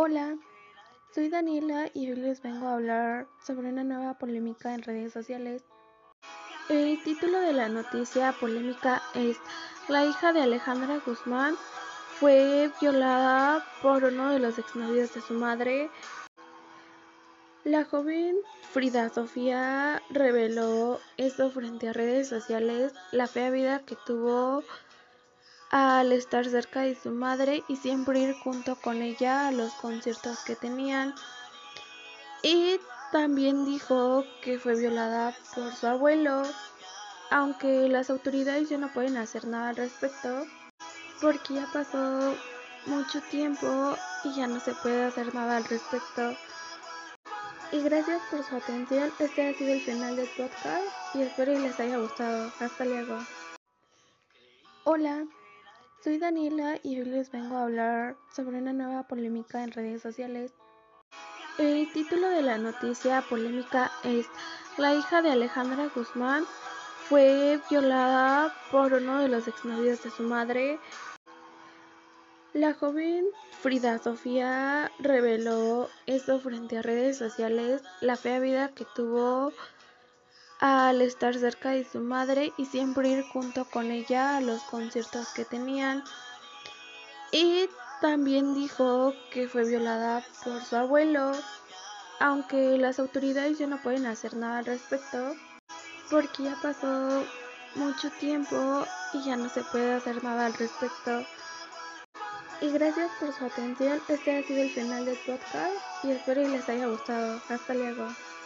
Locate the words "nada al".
39.46-39.76, 45.34-45.64, 94.34-94.64, 100.24-100.54